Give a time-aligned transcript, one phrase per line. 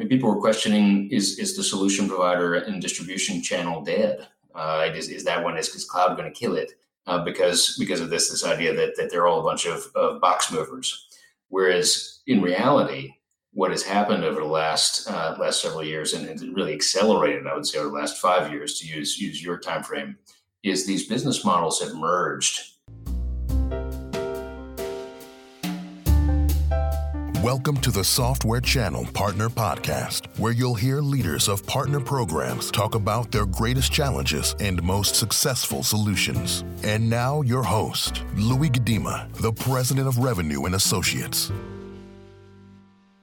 [0.00, 4.26] Mean, people were questioning: is is the solution provider and distribution channel dead?
[4.54, 6.72] Uh, is, is that one is, is cloud going to kill it?
[7.06, 10.18] Uh, because because of this this idea that that they're all a bunch of, of
[10.18, 11.08] box movers,
[11.48, 13.12] whereas in reality,
[13.52, 17.54] what has happened over the last uh, last several years, and, and really accelerated, I
[17.54, 20.16] would say, over the last five years, to use use your time frame,
[20.62, 22.69] is these business models have merged
[27.44, 32.94] Welcome to the Software Channel Partner Podcast, where you'll hear leaders of partner programs talk
[32.94, 36.64] about their greatest challenges and most successful solutions.
[36.82, 41.50] And now, your host, Louis Gedema, the President of Revenue and Associates.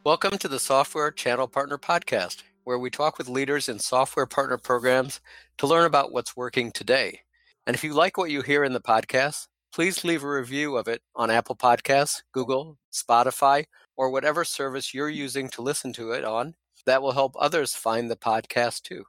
[0.03, 4.57] Welcome to the Software Channel Partner Podcast, where we talk with leaders in software partner
[4.57, 5.21] programs
[5.59, 7.19] to learn about what's working today.
[7.67, 10.87] And if you like what you hear in the podcast, please leave a review of
[10.87, 13.65] it on Apple Podcasts, Google, Spotify,
[13.97, 16.55] or whatever service you're using to listen to it on.
[16.85, 19.05] That will help others find the podcast too.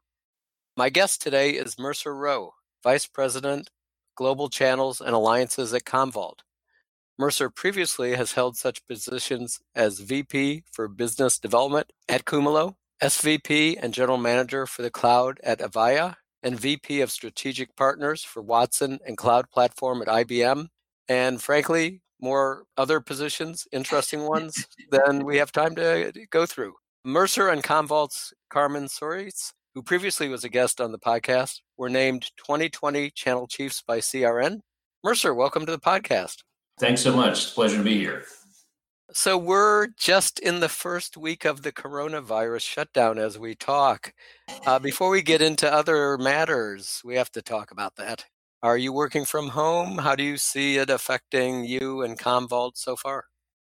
[0.77, 3.71] My guest today is Mercer Rowe, Vice President,
[4.17, 6.41] Global Channels and Alliances at Commvault.
[7.19, 13.95] Mercer previously has held such positions as VP for Business Development at Kumalo, SVP and
[13.95, 19.17] General Manager for the Cloud at Avaya, and VP of Strategic Partners for Watson and
[19.17, 20.69] Cloud Platform at IBM,
[21.09, 26.75] and frankly, more other positions, interesting ones, than we have time to go through.
[27.05, 32.31] Mercer and Commvault's Carmen Sorice, who previously was a guest on the podcast, were named
[32.37, 34.61] 2020 Channel Chiefs by CRN.
[35.05, 36.43] Mercer, welcome to the podcast.
[36.81, 37.43] Thanks so much.
[37.45, 38.25] It's a pleasure to be here.
[39.13, 44.13] So, we're just in the first week of the coronavirus shutdown as we talk.
[44.67, 48.27] Uh, before we get into other matters, we have to talk about that.
[48.63, 49.99] Are you working from home?
[49.99, 53.27] How do you see it affecting you and Commvault so far?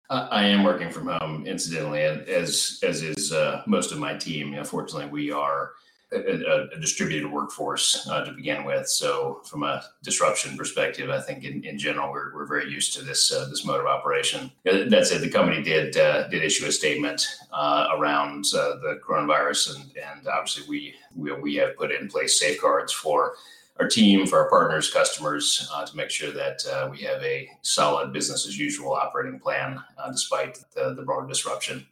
[0.09, 4.53] Uh, I am working from home, incidentally, as as is uh, most of my team.
[4.53, 5.71] Unfortunately, we are
[6.11, 8.89] a, a distributed workforce uh, to begin with.
[8.89, 13.01] So, from a disruption perspective, I think in, in general we're, we're very used to
[13.01, 14.51] this uh, this mode of operation.
[14.65, 19.85] That said, the company did uh, did issue a statement uh, around the coronavirus, and
[19.95, 23.35] and obviously we, we we have put in place safeguards for
[23.79, 27.49] our team, for our partners, customers, uh, to make sure that uh, we have a
[27.61, 31.85] solid business as usual operating plan uh, despite the, the broader disruption.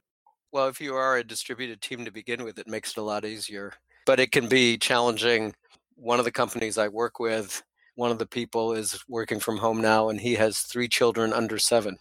[0.51, 3.25] Well, if you are a distributed team to begin with, it makes it a lot
[3.25, 3.73] easier.
[4.05, 5.53] But it can be challenging.
[5.95, 7.61] One of the companies I work with,
[7.95, 11.57] one of the people is working from home now, and he has three children under
[11.57, 11.97] seven.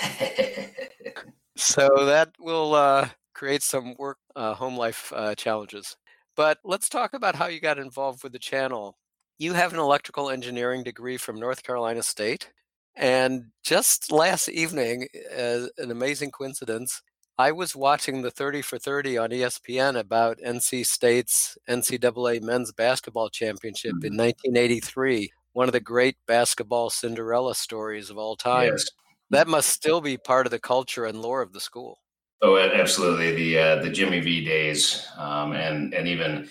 [1.56, 5.96] so that will uh, create some work uh, home life uh, challenges.
[6.36, 8.96] But let's talk about how you got involved with the channel.
[9.38, 12.50] You have an electrical engineering degree from North Carolina State.
[12.94, 17.02] And just last evening, uh, an amazing coincidence,
[17.38, 23.28] I was watching the 30 for 30 on ESPN about NC State's NCAA men's basketball
[23.28, 24.06] championship mm-hmm.
[24.06, 28.72] in 1983, one of the great basketball Cinderella stories of all time.
[28.72, 28.86] Yes.
[29.28, 31.98] That must still be part of the culture and lore of the school.
[32.40, 33.34] Oh, absolutely.
[33.34, 36.48] The uh, the Jimmy V days, um, and and even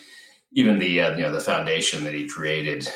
[0.55, 2.89] even the uh, you know the foundation that he created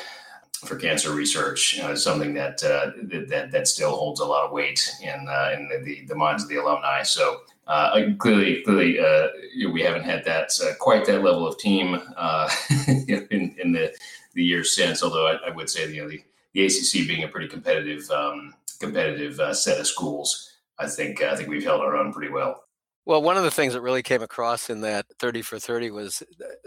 [0.64, 2.90] for cancer research you know, is something that, uh,
[3.28, 6.48] that that still holds a lot of weight in uh, in the, the, minds of
[6.48, 7.02] the alumni.
[7.02, 9.28] So uh, clearly, clearly, uh,
[9.72, 12.50] we haven't had that uh, quite that level of team uh,
[12.88, 13.94] in, in the
[14.34, 15.02] the years since.
[15.02, 16.22] Although I, I, would say you know the,
[16.52, 21.48] the ACC being a pretty competitive um, competitive set of schools, I think I think
[21.48, 22.64] we've held our own pretty well.
[23.06, 26.22] Well, one of the things that really came across in that 30 for 30 was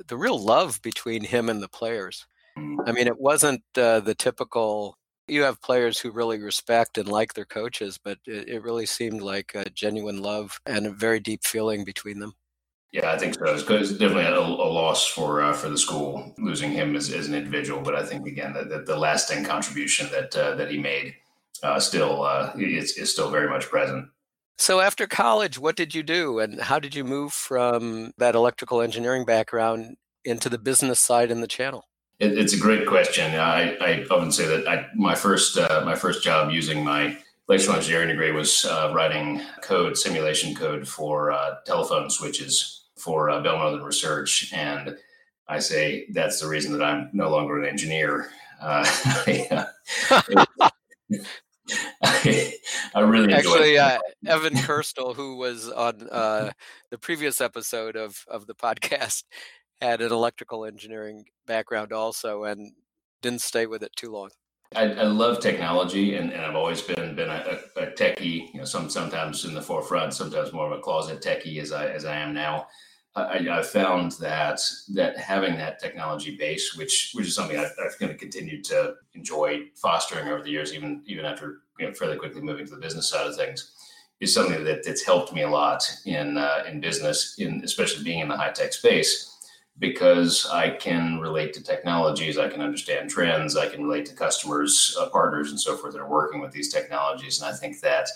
[0.07, 2.25] the real love between him and the players.
[2.57, 7.33] I mean, it wasn't uh, the typical, you have players who really respect and like
[7.33, 11.43] their coaches, but it, it really seemed like a genuine love and a very deep
[11.43, 12.33] feeling between them.
[12.91, 13.45] Yeah, I think so.
[13.45, 17.33] It's, definitely a, a, loss for uh, for the school losing him as, as an
[17.33, 21.15] individual, but I think again that the, the, lasting contribution that uh, that he made
[21.63, 24.09] uh, still uh, is, is still very much present.
[24.57, 28.81] So after college, what did you do, and how did you move from that electrical
[28.81, 31.85] engineering background into the business side in the channel?
[32.19, 33.33] It, it's a great question.
[33.35, 37.17] I, I often say that I, my first uh, my first job using my
[37.49, 43.41] electrical engineering degree was uh, writing code, simulation code for uh, telephone switches for uh,
[43.41, 44.95] Bell Northern Research, and
[45.47, 48.29] I say that's the reason that I'm no longer an engineer.
[48.61, 48.85] Uh,
[52.03, 52.53] I,
[52.95, 56.51] I really actually uh, Evan Kirstel, who was on uh,
[56.89, 59.23] the previous episode of of the podcast,
[59.81, 62.73] had an electrical engineering background also, and
[63.21, 64.29] didn't stay with it too long.
[64.75, 68.51] I, I love technology, and, and, I've always been been a, a, techie.
[68.53, 71.87] You know, some sometimes in the forefront, sometimes more of a closet techie as I
[71.87, 72.67] as I am now.
[73.15, 74.59] I, I, found that
[74.93, 78.95] that having that technology base, which which is something I've, I've kind of continued to
[79.13, 82.81] enjoy fostering over the years, even even after you know, fairly quickly moving to the
[82.81, 83.71] business side of things,
[84.19, 88.19] is something that that's helped me a lot in uh, in business, in especially being
[88.19, 89.37] in the high tech space,
[89.79, 94.95] because I can relate to technologies, I can understand trends, I can relate to customers,
[94.99, 98.07] uh, partners, and so forth that are working with these technologies, and I think that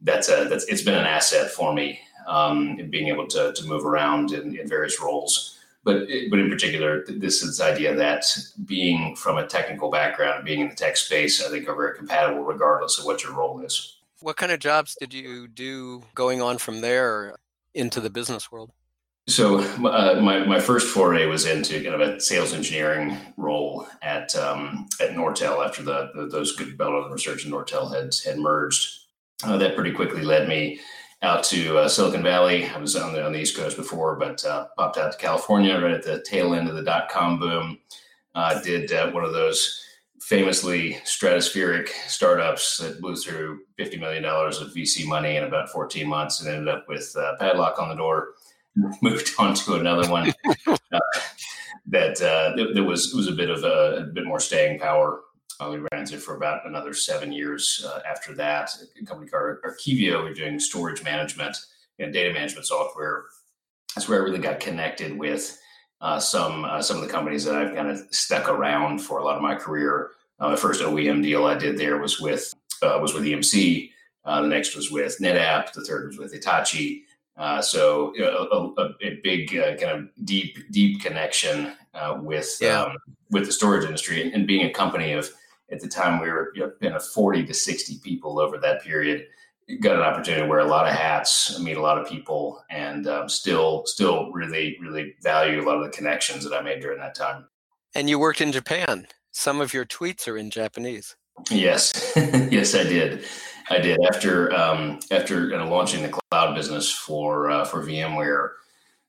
[0.00, 3.66] that's a that's it's been an asset for me um, in being able to, to
[3.66, 5.51] move around in, in various roles.
[5.84, 8.24] But, but in particular, this is the idea that
[8.64, 12.44] being from a technical background, being in the tech space, I think are very compatible
[12.44, 13.98] regardless of what your role is.
[14.20, 17.34] What kind of jobs did you do going on from there
[17.74, 18.70] into the business world?
[19.28, 24.34] So uh, my, my first foray was into kind of a sales engineering role at
[24.34, 28.38] um, at Nortel after the, the those good Bell Northern Research and Nortel had had
[28.38, 28.98] merged.
[29.44, 30.80] Uh, that pretty quickly led me
[31.22, 32.66] out to uh, Silicon Valley.
[32.66, 35.78] I was on the, on the East Coast before, but uh, popped out to California
[35.78, 37.78] right at the tail end of the dot com boom.
[38.34, 39.78] Uh, did uh, one of those
[40.20, 46.40] famously stratospheric startups that blew through $50 million of VC money in about 14 months
[46.40, 48.28] and ended up with a padlock on the door.
[49.02, 50.32] Moved on to another one
[50.66, 50.76] uh,
[51.86, 55.20] that, uh, that, that was was a bit of a, a bit more staying power
[55.62, 58.70] uh, we ran it for about another seven years uh, after that.
[59.00, 61.56] A company called Arkivio, we're doing storage management
[61.98, 63.24] and data management software.
[63.94, 65.58] That's where I really got connected with
[66.00, 69.24] uh, some uh, some of the companies that I've kind of stuck around for a
[69.24, 70.10] lot of my career.
[70.40, 73.90] Uh, the first OEM deal I did there was with uh, was with EMC.
[74.24, 75.72] the next was with NetApp.
[75.72, 77.04] The third was with Hitachi.
[77.60, 81.74] so you know, a, a, a, big kind of deep deep connection
[82.20, 82.82] with yeah.
[82.82, 82.96] um,
[83.30, 85.30] with the storage industry and, and being a company of
[85.72, 88.82] at the time we were you know, been a 40 to 60 people over that
[88.82, 89.26] period
[89.80, 93.06] got an opportunity to wear a lot of hats meet a lot of people and
[93.06, 96.98] um, still still really really value a lot of the connections that i made during
[96.98, 97.46] that time.
[97.94, 99.06] And you worked in japan.
[99.30, 101.16] Some of your tweets are in japanese.
[101.50, 102.12] Yes.
[102.50, 103.24] Yes i did.
[103.70, 103.98] I did.
[104.06, 108.50] After um, after kind of launching the cloud business for uh, for vmware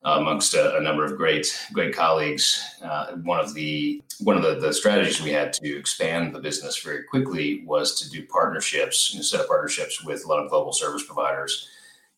[0.06, 2.62] amongst a, a, number of great great colleagues.
[2.84, 6.82] Uh, one of the one of the, the, strategies we had to expand the business
[6.82, 10.50] very quickly was to do partnerships, you know, set up partnerships with a lot of
[10.50, 11.70] global service providers,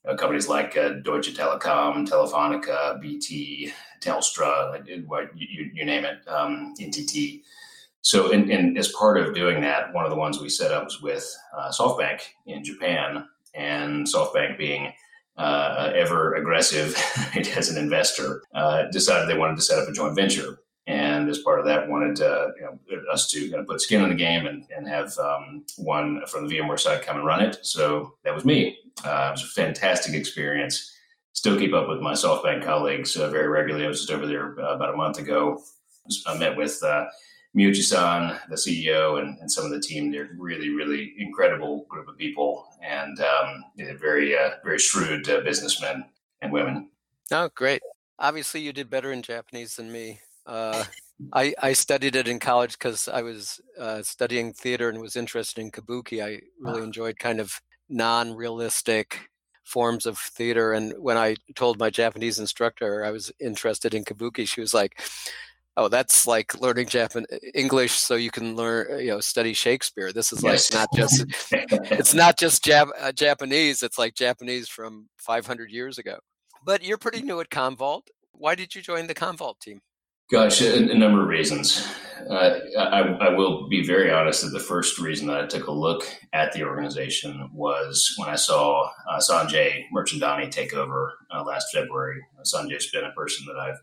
[0.08, 3.72] uh, companies like uh, Deutsche Telekom, Telefonica, BT,
[4.02, 7.42] Telstra, you, you name it, um, NTT.
[8.02, 10.86] So, in, in, as part of doing that, one of the ones we set up
[10.86, 14.94] was with uh, SoftBank in Japan, and SoftBank being
[15.38, 16.96] uh, ever aggressive
[17.56, 20.60] as an investor, uh, decided they wanted to set up a joint venture.
[20.88, 24.04] And as part of that, wanted to, you know, us to kind of put skin
[24.04, 27.42] in the game and, and have um, one from the VMware side come and run
[27.42, 27.58] it.
[27.64, 28.78] So that was me.
[29.04, 30.92] Uh, it was a fantastic experience.
[31.34, 33.86] Still keep up with my SoftBank colleagues uh, very regularly.
[33.86, 35.60] I was just over there uh, about a month ago.
[36.28, 37.06] I met with uh,
[37.56, 40.12] Miyauchi-san, the CEO, and, and some of the team.
[40.12, 43.64] They're really, really incredible group of people, and um,
[44.00, 46.06] very, uh, very shrewd uh, businessmen
[46.42, 46.90] and women.
[47.32, 47.82] Oh, great!
[48.20, 50.20] Obviously, you did better in Japanese than me.
[50.46, 50.84] Uh,
[51.34, 55.62] I, I studied it in college because I was uh, studying theater and was interested
[55.62, 56.24] in kabuki.
[56.24, 59.30] I really enjoyed kind of non-realistic
[59.64, 60.74] forms of theater.
[60.74, 65.02] And when I told my Japanese instructor I was interested in kabuki, she was like,
[65.78, 70.12] oh that's like learning Japanese English so you can learn uh, you know study Shakespeare.
[70.12, 70.72] This is yes.
[70.74, 71.26] like not just
[71.92, 73.84] it's not just Jap- uh, Japanese.
[73.84, 76.18] It's like Japanese from 500 years ago.
[76.66, 78.08] But you're pretty new at Commvault.
[78.32, 79.82] Why did you join the Commvault team?
[80.32, 81.88] Gosh, a, a number of reasons.
[82.28, 85.72] Uh, I, I, will be very honest that the first reason that I took a
[85.72, 86.04] look
[86.34, 92.26] at the organization was when I saw uh, Sanjay Mirchandani take over uh, last February.
[92.44, 93.78] Sanjay's been a person that I've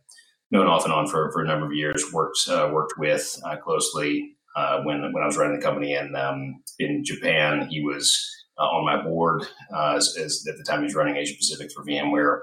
[0.52, 2.12] known off and on for, for a number of years.
[2.12, 6.14] Worked uh, worked with uh, closely uh, when when I was running the company in
[6.14, 7.66] um, in Japan.
[7.68, 9.44] He was uh, on my board
[9.74, 12.40] uh, as, as, at the time he was running Asia Pacific for VMware.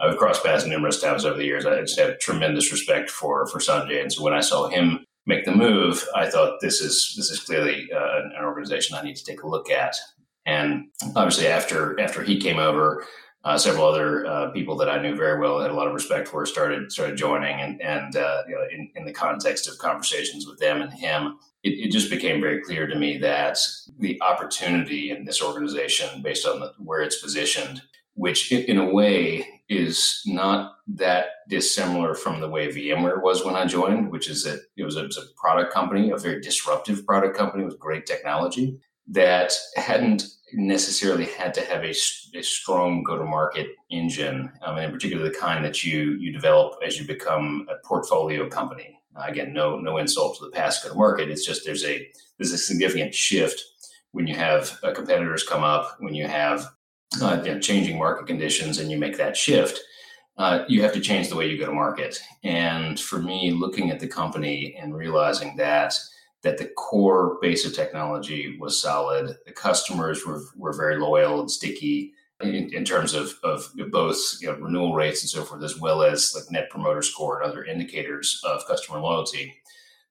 [0.00, 1.64] I've crossed paths numerous times over the years.
[1.64, 5.44] I just have tremendous respect for for Sanjay, and so when I saw him make
[5.44, 9.24] the move, I thought this is this is clearly uh, an organization I need to
[9.24, 9.96] take a look at.
[10.44, 13.06] And obviously, after after he came over,
[13.44, 16.28] uh, several other uh, people that I knew very well, had a lot of respect
[16.28, 20.46] for, started started joining, and and uh, you know, in, in the context of conversations
[20.46, 23.58] with them and him, it, it, just became very clear to me that
[23.98, 27.82] the opportunity in this organization, based on the, where it's positioned,
[28.14, 33.66] which in, a way is not that dissimilar from the way VMware was when I
[33.66, 37.04] joined, which is that it was a, it was a product company, a very disruptive
[37.04, 41.94] product company with great technology that hadn't necessarily had to have a,
[42.34, 46.98] a strong go-to-market engine, um, and in particular the kind that you you develop as
[46.98, 48.98] you become a portfolio company.
[49.16, 51.30] Uh, again, no no insult to the past go-to-market.
[51.30, 52.06] It's just there's a
[52.38, 53.62] there's a significant shift
[54.12, 56.66] when you have uh, competitors come up, when you have
[57.20, 59.80] uh, you know, changing market conditions, and you make that shift.
[60.38, 62.18] Uh, you have to change the way you go to market.
[62.42, 65.94] And for me, looking at the company and realizing that
[66.42, 69.36] that the core base of technology was solid.
[69.46, 74.48] The customers were, were very loyal and sticky in, in terms of, of both you
[74.48, 77.64] know, renewal rates and so forth, as well as like net promoter score and other
[77.64, 79.54] indicators of customer loyalty.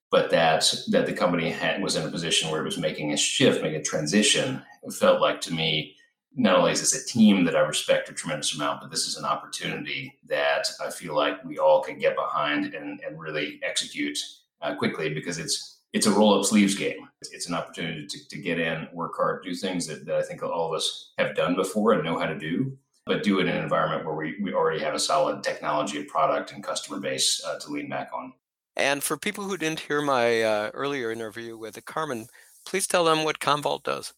[0.10, 3.18] But that that the company had, was in a position where it was making a
[3.18, 4.62] shift, making a transition.
[4.84, 5.96] It felt like to me,
[6.36, 9.16] not only is this a team that I respect a tremendous amount, but this is
[9.16, 14.18] an opportunity that I feel like we all can get behind and, and really execute
[14.62, 17.08] uh, quickly because it's it's a roll up sleeves game.
[17.22, 20.42] It's an opportunity to, to get in, work hard, do things that, that I think
[20.42, 23.50] all of us have done before and know how to do, but do it in
[23.50, 27.44] an environment where we, we already have a solid technology and product and customer base
[27.46, 28.34] uh, to lean back on.
[28.76, 32.28] And for people who didn't hear my uh, earlier interview with Carmen,
[32.66, 34.14] please tell them what Commvault does.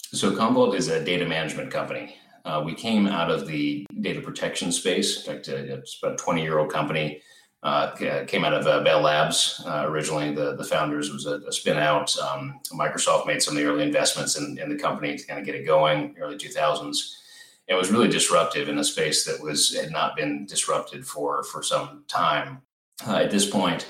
[0.00, 2.16] So, Commvault is a data management company.
[2.46, 5.26] Uh, we came out of the data protection space.
[5.26, 7.20] In fact, uh, it's about a 20 year old company
[7.62, 7.90] uh,
[8.26, 9.62] came out of uh, Bell Labs.
[9.66, 12.16] Uh, originally, the, the founders was a, a spin out.
[12.18, 15.46] Um, Microsoft made some of the early investments in, in the company to kind of
[15.46, 17.16] get it going, early 2000s.
[17.66, 21.62] It was really disruptive in a space that was had not been disrupted for for
[21.62, 22.62] some time.
[23.06, 23.86] Uh, at this point,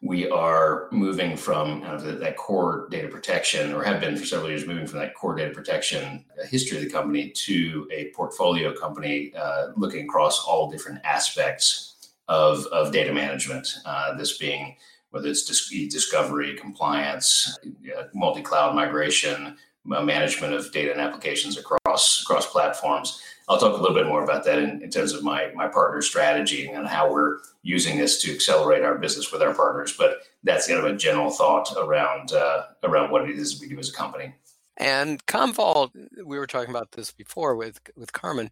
[0.00, 4.24] we are moving from kind of the, that core data protection, or have been for
[4.24, 8.10] several years, moving from that core data protection uh, history of the company to a
[8.12, 11.87] portfolio company, uh, looking across all different aspects
[12.28, 14.76] of, of data management, uh, this being
[15.10, 15.44] whether it's
[15.88, 17.58] discovery, compliance,
[17.96, 19.56] uh, multi-cloud migration,
[19.90, 23.22] uh, management of data and applications across across platforms.
[23.48, 26.02] I'll talk a little bit more about that in, in, terms of my my partner
[26.02, 29.94] strategy and how we're using this to accelerate our business with our partners.
[29.96, 33.78] But that's kind of a general thought around uh, around what it is we do
[33.78, 34.34] as a company.
[34.76, 35.90] And Commvault,
[36.24, 38.50] we were talking about this before with with Carmen,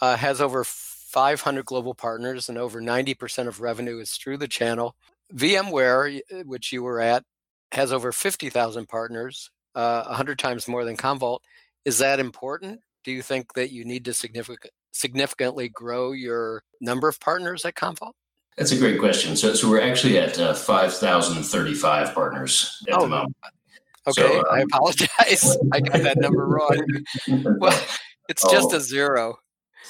[0.00, 0.64] uh, has over
[1.12, 4.96] 500 global partners, and over 90% of revenue is through the channel.
[5.34, 7.22] VMware, uh, which you were at,
[7.72, 11.40] has over 50,000 partners, uh, 100 times more than Commvault.
[11.84, 12.80] Is that important?
[13.04, 17.74] Do you think that you need to significant, significantly grow your number of partners at
[17.74, 18.12] Commvault?
[18.56, 19.36] That's a great question.
[19.36, 23.36] So, so we're actually at uh, 5,035 partners at oh, the moment.
[24.06, 25.56] Okay, so, um, I apologize.
[25.72, 26.86] I got that number wrong.
[27.58, 27.84] well,
[28.28, 28.76] it's just oh.
[28.76, 29.36] a zero.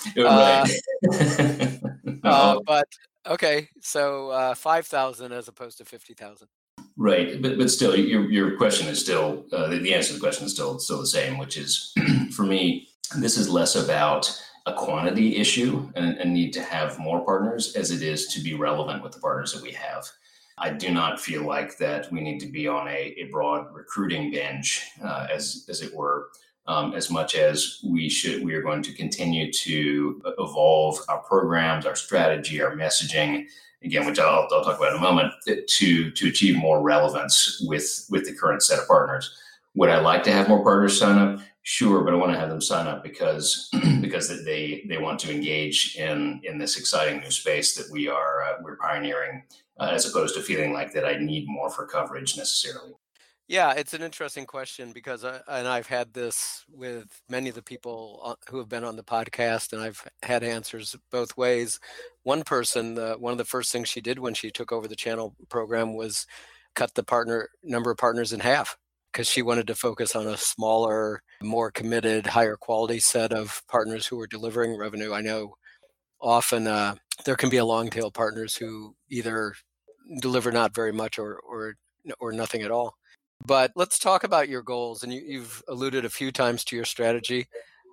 [0.17, 0.67] Uh,
[2.25, 2.87] uh, but
[3.27, 6.49] okay, so uh, five thousand as opposed to fifty thousand.
[6.97, 10.21] Right, but but still, your your question is still uh, the, the answer to the
[10.21, 11.93] question is still still the same, which is
[12.33, 14.31] for me, this is less about
[14.67, 18.55] a quantity issue and, and need to have more partners as it is to be
[18.55, 20.09] relevant with the partners that we have.
[20.59, 24.31] I do not feel like that we need to be on a, a broad recruiting
[24.31, 26.29] bench, uh, as as it were,
[26.67, 31.87] um, as much as we should we are going to continue to evolve our programs
[31.87, 33.47] our strategy our messaging
[33.83, 38.07] again which I'll, I'll talk about in a moment to to achieve more relevance with
[38.11, 39.37] with the current set of partners.
[39.75, 41.41] Would i like to have more partners sign up?
[41.65, 45.33] Sure but i want to have them sign up because because they they want to
[45.33, 49.45] engage in in this exciting new space that we are uh, we're pioneering
[49.79, 52.93] uh, as opposed to feeling like that i need more for coverage necessarily
[53.49, 57.63] yeah, it's an interesting question because, I, and I've had this with many of the
[57.63, 61.81] people who have been on the podcast, and I've had answers both ways.
[62.23, 64.97] One person, uh, one of the first things she did when she took over the
[64.97, 66.27] channel program was
[66.75, 68.77] cut the partner number of partners in half
[69.13, 74.07] because she wanted to focus on a smaller, more committed, higher quality set of partners
[74.07, 75.13] who were delivering revenue.
[75.13, 75.55] I know
[76.21, 76.95] often uh,
[77.27, 79.55] there can be a long tail partners who either
[80.21, 81.75] deliver not very much or or
[82.21, 82.97] or nothing at all.
[83.45, 85.03] But let's talk about your goals.
[85.03, 87.49] And you, have alluded a few times to your strategy.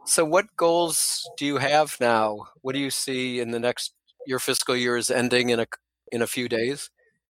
[0.05, 2.47] So, what goals do you have now?
[2.61, 3.93] What do you see in the next?
[4.27, 5.67] Your fiscal year is ending in a
[6.11, 6.89] in a few days,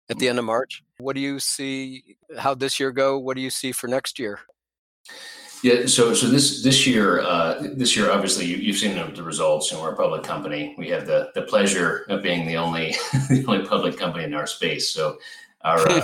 [0.09, 0.83] at the end of March.
[0.97, 2.17] What do you see?
[2.37, 3.17] How this year go?
[3.17, 4.39] What do you see for next year?
[5.61, 9.71] Yeah, so so this this year uh, this year obviously you, have seen the results,
[9.71, 10.75] and we're a public company.
[10.77, 12.91] We have the the pleasure of being the only
[13.29, 14.89] the only public company in our space.
[14.89, 15.19] So
[15.61, 16.01] our uh,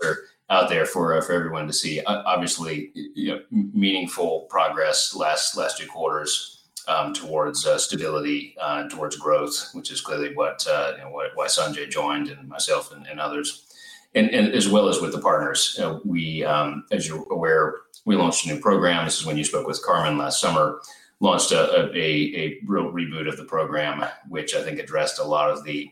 [0.50, 2.00] out there for uh, for everyone to see.
[2.00, 8.88] Uh, obviously, you know, meaningful progress last last two quarters um, towards uh, stability uh,
[8.88, 13.06] towards growth, which is clearly what, uh, you know, why Sanjay joined and myself and,
[13.06, 13.66] and others.
[14.14, 15.78] and, and as well as with the partners.
[16.04, 17.74] We, um, as you're aware,
[18.04, 19.04] we launched a new program.
[19.04, 20.80] This is when you spoke with Carmen last summer.
[21.20, 25.50] Launched a, a, a real reboot of the program, which I think addressed a lot
[25.50, 25.90] of the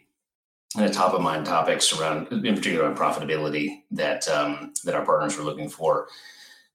[0.74, 5.04] kind of top of mind topics around, in particular, on profitability that um, that our
[5.04, 6.08] partners were looking for.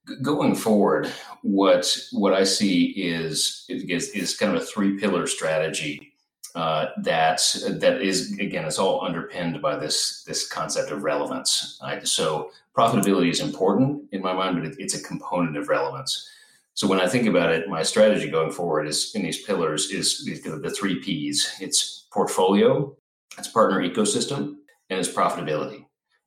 [0.08, 5.28] G- going forward, what what I see is is, is kind of a three pillar
[5.28, 6.12] strategy
[6.56, 7.42] uh, that
[7.80, 12.06] that is again it's all underpinned by this this concept of relevance right?
[12.06, 16.30] so profitability is important in my mind but it, it's a component of relevance
[16.74, 20.26] so when i think about it my strategy going forward is in these pillars is
[20.26, 22.94] the three p's it's portfolio
[23.38, 24.56] it's partner ecosystem
[24.90, 25.86] and it's profitability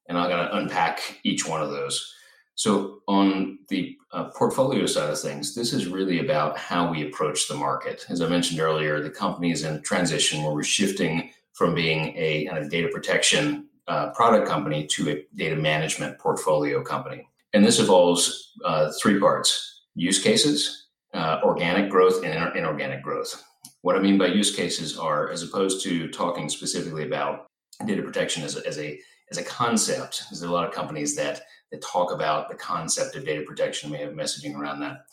[0.08, 2.14] and i'm going to unpack each one of those
[2.56, 7.48] so, on the uh, portfolio side of things, this is really about how we approach
[7.48, 8.06] the market.
[8.08, 12.46] As I mentioned earlier, the company is in transition where we're shifting from being a,
[12.46, 17.26] a data protection uh, product company to a data management portfolio company.
[17.52, 23.42] And this involves uh, three parts use cases, uh, organic growth, and inorganic growth.
[23.84, 27.48] What I mean by use cases are, as opposed to talking specifically about
[27.84, 28.98] data protection as a, as a,
[29.30, 33.26] as a concept, there's a lot of companies that that talk about the concept of
[33.26, 33.90] data protection.
[33.90, 35.04] We have messaging around that.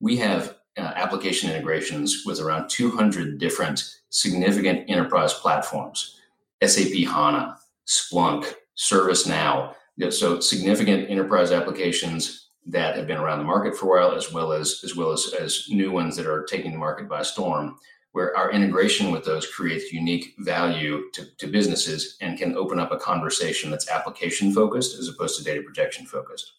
[0.00, 6.18] We have uh, application integrations with around 200 different significant enterprise platforms
[6.64, 9.74] SAP HANA, Splunk, ServiceNow.
[10.08, 14.54] So significant enterprise applications that have been around the market for a while, as well
[14.54, 17.76] as as well as, as new ones that are taking the market by storm
[18.14, 22.92] where our integration with those creates unique value to, to businesses and can open up
[22.92, 26.52] a conversation that's application focused as opposed to data protection focused.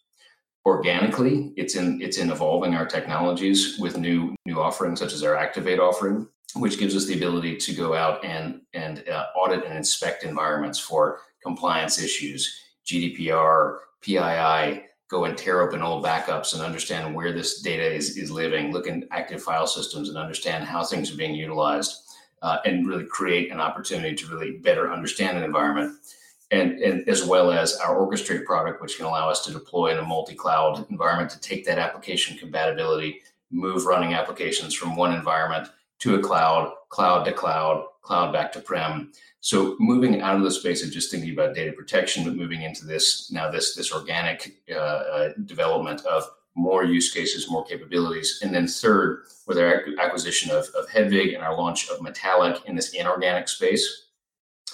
[0.65, 5.35] Organically it's in it's in evolving our technologies with new new offerings such as our
[5.35, 9.77] activate offering which gives us the ability to go out and and uh, audit and
[9.77, 17.13] inspect environments for compliance issues gdpr pii go and tear open old backups and understand
[17.13, 21.11] where this data is, is living, look in active file systems and understand how things
[21.13, 22.01] are being utilized,
[22.41, 25.97] uh, and really create an opportunity to really better understand an environment.
[26.51, 29.97] And, and as well as our orchestrate product, which can allow us to deploy in
[29.97, 36.15] a multi-cloud environment to take that application compatibility, move running applications from one environment to
[36.15, 39.11] a cloud, cloud to cloud, cloud back to prem.
[39.39, 42.85] So moving out of the space of just thinking about data protection, but moving into
[42.85, 46.23] this now this this organic uh, uh, development of
[46.55, 51.43] more use cases, more capabilities, and then third, with our acquisition of, of Hedvig and
[51.43, 54.07] our launch of Metallic in this inorganic space,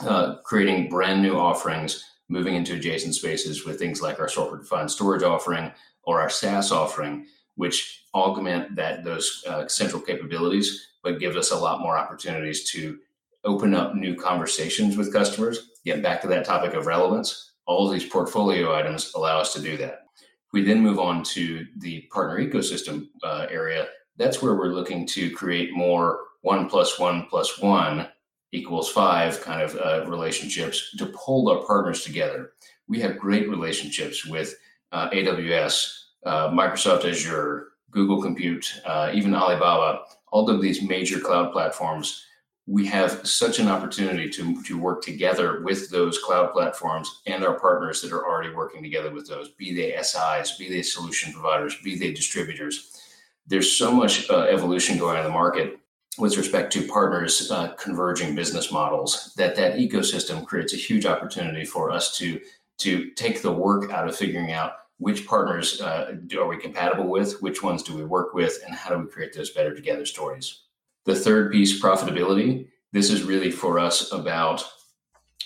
[0.02, 5.24] uh, creating brand new offerings, moving into adjacent spaces with things like our software-defined storage
[5.24, 5.72] offering
[6.04, 11.58] or our SaaS offering, which augment that those uh, central capabilities, but gives us a
[11.58, 13.00] lot more opportunities to
[13.44, 15.72] open up new conversations with customers.
[15.86, 17.54] Get back to that topic of relevance.
[17.66, 20.06] All of these portfolio items allow us to do that.
[20.54, 23.88] We then move on to the partner ecosystem uh, area.
[24.18, 28.08] That's where we're looking to create more one plus one plus one
[28.52, 32.52] equals five kind of uh, relationships to pull our partners together.
[32.88, 34.56] We have great relationships with
[34.92, 35.94] uh, AWS,
[36.26, 40.02] uh, Microsoft Azure, Google Compute, uh, even Alibaba,
[40.32, 42.26] all of these major cloud platforms
[42.68, 47.60] we have such an opportunity to, to work together with those cloud platforms and our
[47.60, 51.76] partners that are already working together with those, be they SIs, be they solution providers,
[51.84, 53.02] be they distributors.
[53.48, 55.80] There's so much uh, evolution going on in the market
[56.18, 61.66] with respect to partners uh, converging business models that that ecosystem creates a huge opportunity
[61.66, 62.40] for us to
[62.78, 67.42] to take the work out of figuring out which partners uh, are we compatible with,
[67.42, 70.66] which ones do we work with, and how do we create those better together stories.
[71.06, 72.68] The third piece, profitability.
[72.92, 74.64] This is really for us about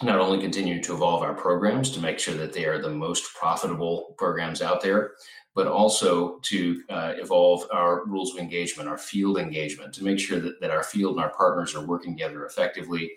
[0.03, 3.33] not only continuing to evolve our programs to make sure that they are the most
[3.33, 5.13] profitable programs out there,
[5.53, 10.41] but also to uh, evolve our rules of engagement, our field engagement, to make sure
[10.41, 13.09] that, that our field and our partners are working together effectively,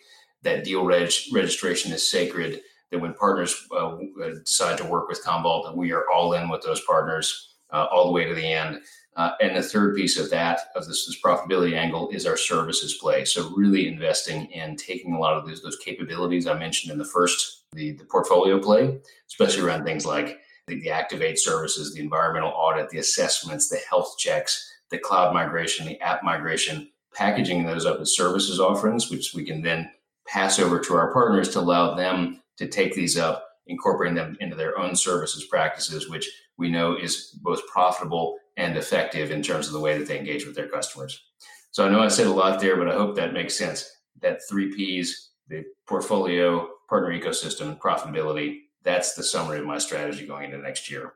[0.43, 3.97] that deal reg- registration is sacred, that when partners uh,
[4.45, 8.07] decide to work with Commvault, that we are all in with those partners uh, all
[8.07, 8.81] the way to the end.
[9.17, 12.95] Uh, and the third piece of that, of this, this, profitability angle, is our services
[12.95, 13.25] play.
[13.25, 17.05] So really investing in taking a lot of those, those capabilities I mentioned in the
[17.05, 22.51] first, the, the portfolio play, especially around things like the, the activate services, the environmental
[22.51, 28.01] audit, the assessments, the health checks, the cloud migration, the app migration, packaging those up
[28.01, 29.91] as services offerings, which we can then
[30.29, 34.57] pass over to our partners to allow them to take these up, incorporating them into
[34.57, 39.73] their own services practices, which we know is both profitable and effective in terms of
[39.73, 41.23] the way that they engage with their customers.
[41.71, 43.89] So I know I said a lot there, but I hope that makes sense.
[44.21, 50.47] That three P's, the portfolio, partner ecosystem, profitability, that's the summary of my strategy going
[50.47, 51.15] into next year.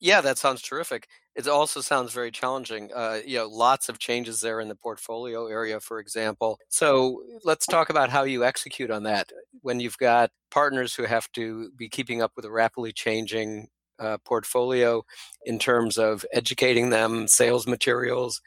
[0.00, 1.08] Yeah, that sounds terrific.
[1.34, 2.90] It also sounds very challenging.
[2.94, 6.58] Uh, you know, lots of changes there in the portfolio area, for example.
[6.68, 9.30] So let's talk about how you execute on that.
[9.62, 14.18] When you've got partners who have to be keeping up with a rapidly changing uh,
[14.24, 15.02] portfolio
[15.44, 18.40] in terms of educating them, sales materials,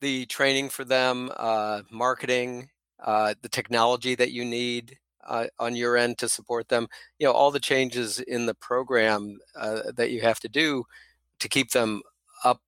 [0.00, 2.68] the training for them, uh, marketing,
[3.02, 4.96] uh, the technology that you need,
[5.28, 6.88] uh, on your end to support them
[7.18, 10.84] you know all the changes in the program uh, that you have to do
[11.38, 12.02] to keep them
[12.44, 12.60] up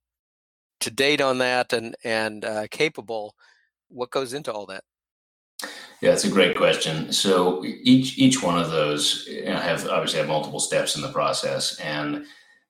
[0.81, 3.35] to date on that and and uh, capable
[3.89, 4.85] what goes into all that?
[6.01, 7.13] Yeah it's a great question.
[7.13, 12.25] So each each one of those have obviously have multiple steps in the process and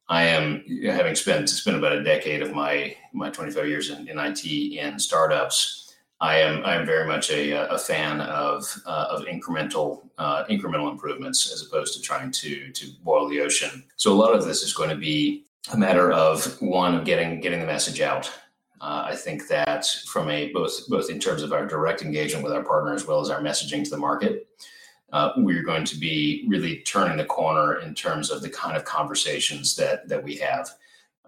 [0.08, 4.18] I am having spent spent about a decade of my my 25 years in, in
[4.18, 5.79] IT in startups
[6.20, 10.90] I am I am very much a, a fan of uh, of incremental uh, incremental
[10.90, 13.84] improvements as opposed to trying to to boil the ocean.
[13.96, 17.40] So a lot of this is going to be a matter of one of getting
[17.40, 18.30] getting the message out.
[18.82, 22.52] Uh, I think that from a both both in terms of our direct engagement with
[22.52, 24.46] our partner as well as our messaging to the market,
[25.14, 28.84] uh, we're going to be really turning the corner in terms of the kind of
[28.84, 30.68] conversations that that we have.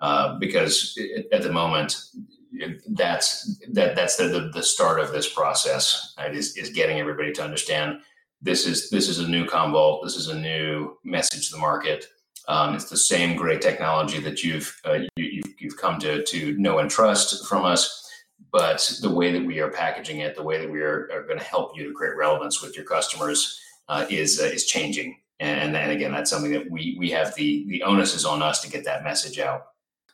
[0.02, 0.98] Uh, because
[1.30, 1.96] at the moment,
[2.90, 7.32] that's that that's the, the, the start of this process right, is, is getting everybody
[7.32, 7.98] to understand
[8.40, 12.06] this is this is a new Commvault this is a new message to the market.
[12.48, 16.58] Um, it's the same great technology that you've uh, you, have you've come to to
[16.58, 17.98] know and trust from us
[18.50, 21.38] but the way that we are packaging it the way that we are, are going
[21.38, 25.18] to help you to create relevance with your customers uh, is uh, is changing.
[25.40, 28.60] And, and again that's something that we we have the the onus is on us
[28.62, 29.71] to get that message out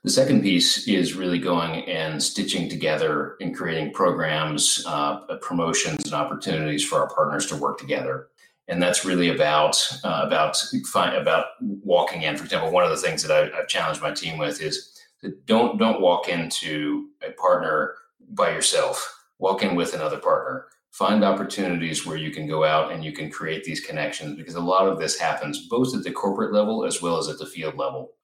[0.09, 6.15] the second piece is really going and stitching together and creating programs, uh, promotions, and
[6.15, 8.29] opportunities for our partners to work together.
[8.69, 10.57] And that's really about uh, about
[10.95, 12.39] about walking in.
[12.39, 14.99] For example, one of the things that I, I've challenged my team with is
[15.45, 17.95] don't don't walk into a partner
[18.31, 19.15] by yourself.
[19.39, 20.69] Walk in with another partner.
[20.91, 24.61] Find opportunities where you can go out and you can create these connections because a
[24.61, 27.77] lot of this happens both at the corporate level as well as at the field
[27.77, 28.15] level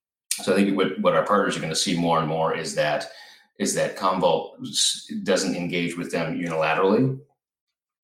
[0.42, 2.74] so I think what, what our partners are going to see more and more is
[2.74, 3.10] that
[3.58, 4.56] is that Commvault
[5.22, 7.16] doesn't engage with them unilaterally,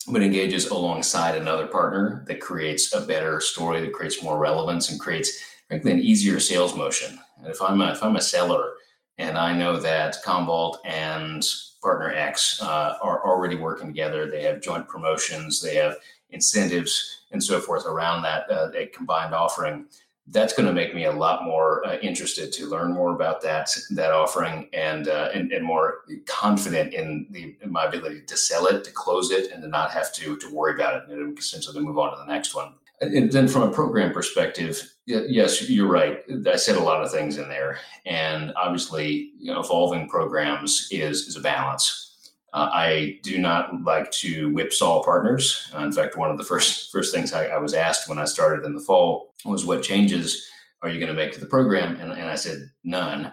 [0.06, 5.00] but engages alongside another partner that creates a better story, that creates more relevance, and
[5.00, 7.18] creates frankly an easier sales motion.
[7.38, 8.74] And if I'm a, if I'm a seller
[9.18, 11.44] and I know that Commvault and
[11.82, 15.96] partner X uh, are already working together, they have joint promotions, they have
[16.30, 19.86] incentives, and so forth around that uh, combined offering
[20.30, 23.70] that's going to make me a lot more uh, interested to learn more about that
[23.90, 28.66] that offering and, uh, and, and more confident in the in my ability to sell
[28.66, 31.80] it, to close it, and to not have to to worry about it, and essentially
[31.80, 32.72] move on to the next one.
[33.00, 36.22] And then from a program perspective, yes, you're right.
[36.46, 41.26] I said a lot of things in there, and obviously, you know, evolving programs is
[41.26, 42.06] is a balance.
[42.52, 45.70] Uh, I do not like to whipsaw partners.
[45.74, 48.24] Uh, in fact, one of the first first things I, I, was asked when I
[48.24, 50.48] started in the fall was, "What changes
[50.83, 53.33] are you going to make to the program?" And, and I said, "None."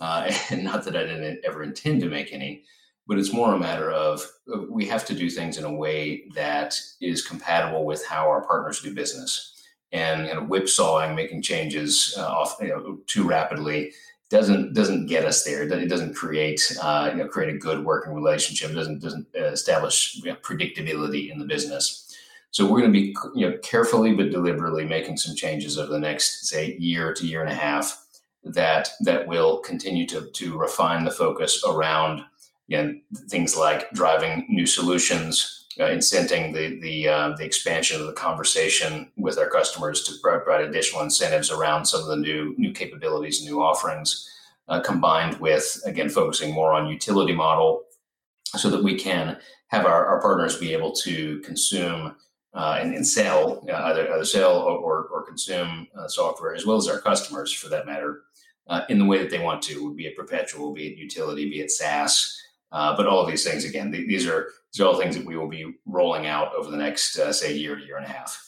[0.00, 2.64] Uh, and not that I didn't ever intend to make any,
[3.06, 4.22] but it's more a matter of
[4.70, 8.80] we have to do things in a way that is compatible with how our partners
[8.80, 9.54] do business.
[9.90, 13.92] And you know, whipsawing, making changes uh, off you know, too rapidly
[14.30, 15.62] doesn't doesn't get us there.
[15.62, 18.70] It doesn't create uh, you know create a good working relationship.
[18.70, 22.04] It doesn't doesn't establish you know, predictability in the business.
[22.50, 26.00] So we're going to be you know carefully but deliberately making some changes over the
[26.00, 28.04] next say year to year and a half
[28.44, 32.24] that that will continue to to refine the focus around
[32.68, 32.94] know,
[33.28, 39.10] things like driving new solutions, uh, incenting the the uh, the expansion of the conversation
[39.16, 43.48] with our customers to provide additional incentives around some of the new new capabilities and
[43.48, 44.28] new offerings,
[44.68, 47.82] uh, combined with again focusing more on utility model,
[48.44, 52.14] so that we can have our, our partners be able to consume
[52.54, 56.78] uh, and, and, sell uh, either either sell or, or, consume uh, software as well
[56.78, 58.22] as our customers for that matter
[58.88, 61.70] in the way that they want to, be it perpetual, be it utility, be it
[61.70, 62.38] SaaS.
[62.70, 65.24] Uh, but all of these things, again, th- these are these are all things that
[65.24, 68.44] we will be rolling out over the next, uh, say, year year and a half.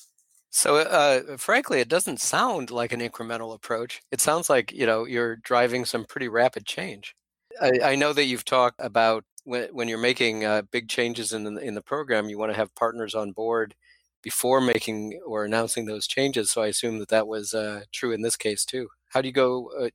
[0.51, 4.03] So, uh, frankly, it doesn't sound like an incremental approach.
[4.11, 7.15] It sounds like you know you're driving some pretty rapid change.
[7.61, 11.45] I, I know that you've talked about when, when you're making uh, big changes in
[11.45, 13.75] the, in the program, you want to have partners on board
[14.23, 16.51] before making or announcing those changes.
[16.51, 18.89] So, I assume that that was uh, true in this case too.
[19.09, 19.89] How do you go uh,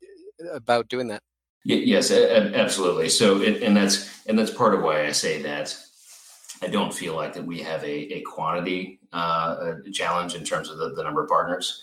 [0.53, 1.23] about doing that?
[1.63, 3.09] Yes, absolutely.
[3.09, 5.75] So, and that's and that's part of why I say that
[6.61, 10.77] I don't feel like that we have a, a quantity uh, challenge in terms of
[10.77, 11.81] the, the number of partners.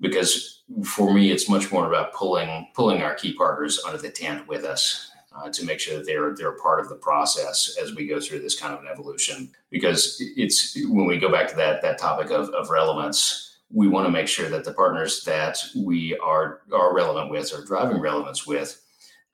[0.00, 4.46] because for me, it's much more about pulling pulling our key partners under the tent
[4.48, 8.06] with us uh, to make sure that they're they're part of the process as we
[8.06, 9.50] go through this kind of an evolution.
[9.70, 14.06] Because it's when we go back to that that topic of, of relevance, we want
[14.06, 18.46] to make sure that the partners that we are are relevant with or driving relevance
[18.46, 18.78] with.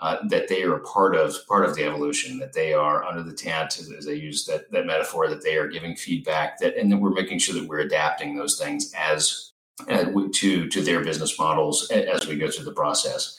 [0.00, 3.32] Uh, that they are part of part of the evolution, that they are under the
[3.32, 7.00] tent, as, I use that that metaphor, that they are giving feedback, that and then
[7.00, 9.50] we're making sure that we're adapting those things as
[9.88, 13.38] uh, to to their business models as we go through the process.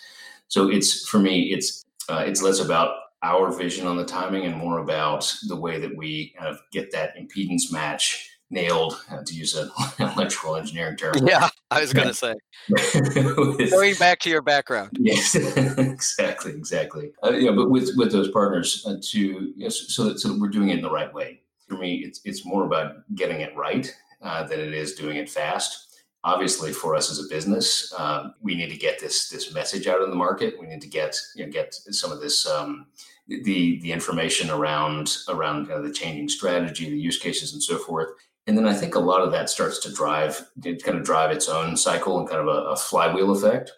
[0.49, 4.55] So it's for me, it's uh, it's less about our vision on the timing and
[4.55, 9.33] more about the way that we kind of get that impedance match nailed, uh, to
[9.35, 9.69] use an
[9.99, 11.13] electrical engineering term.
[11.23, 12.33] Yeah, I was going to say.
[12.69, 14.97] with, Going back to your background.
[14.99, 17.11] Yes, exactly, exactly.
[17.23, 20.49] Uh, yeah, but with with those partners uh, to yes, so that so that we're
[20.49, 21.41] doing it in the right way.
[21.67, 23.93] For me, it's it's more about getting it right
[24.23, 25.88] uh, than it is doing it fast
[26.23, 30.01] obviously for us as a business um, we need to get this this message out
[30.01, 30.59] in the market.
[30.59, 32.87] We need to get you know, get some of this um,
[33.27, 37.77] the the information around around kind of the changing strategy the use cases and so
[37.77, 38.09] forth.
[38.47, 41.31] And then i think a lot of that starts to drive it kind of drive
[41.31, 43.71] its own cycle and kind of a, a flywheel effect.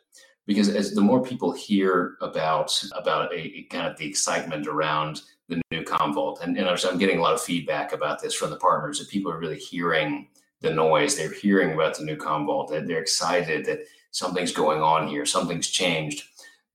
[0.48, 5.22] Because as the more people hear about about a, a kind of the excitement around
[5.50, 8.58] the new Commvault, and, and I'm getting a lot of feedback about this from the
[8.58, 10.30] partners that people are really hearing
[10.62, 11.16] the noise.
[11.16, 12.70] They're hearing about the new Commvault.
[12.70, 16.24] That they're excited that something's going on here, something's changed.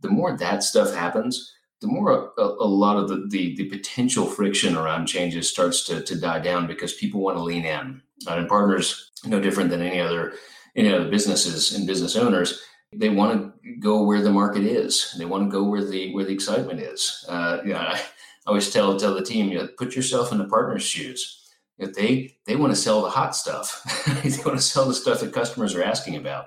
[0.01, 4.27] The more that stuff happens, the more a, a lot of the, the, the potential
[4.27, 8.03] friction around changes starts to, to die down because people want to lean in.
[8.27, 10.35] And partners, no different than any other
[10.75, 12.63] any other businesses and business owners,
[12.95, 15.15] they want to go where the market is.
[15.19, 17.25] They want to go where the where the excitement is.
[17.29, 18.01] Uh, you know, I
[18.47, 21.46] always tell tell the team, you know, put yourself in the partner's shoes
[21.79, 23.83] if they they want to sell the hot stuff.
[24.23, 26.47] They want to sell the stuff that customers are asking about.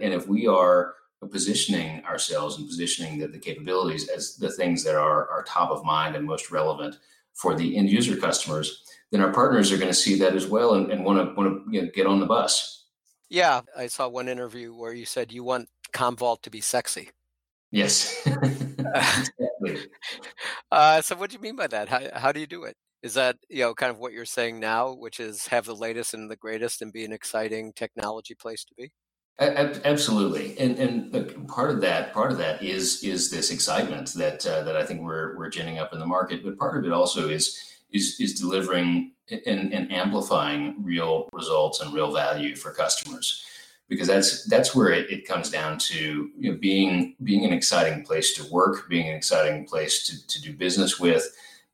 [0.00, 0.94] And if we are
[1.30, 5.84] positioning ourselves and positioning the, the capabilities as the things that are, are top of
[5.84, 6.98] mind and most relevant
[7.32, 10.74] for the end user customers then our partners are going to see that as well
[10.74, 12.84] and, and want to want to you know, get on the bus.
[13.30, 17.10] Yeah i saw one interview where you said you want commvault to be sexy.
[17.70, 18.28] Yes.
[18.78, 19.90] Exactly.
[20.70, 21.88] uh, so what do you mean by that?
[21.88, 24.58] How, how do you do it is that you know kind of what you're saying
[24.58, 28.64] now, which is have the latest and the greatest and be an exciting technology place
[28.64, 28.90] to be?
[29.38, 34.62] Absolutely, and and part of that part of that is is this excitement that uh,
[34.64, 36.42] that I think we're we're ginning up in the market.
[36.44, 37.58] But part of it also is
[37.92, 43.44] is is delivering and, and amplifying real results and real value for customers,
[43.88, 48.02] because that's that's where it, it comes down to you know, being being an exciting
[48.04, 51.24] place to work, being an exciting place to to do business with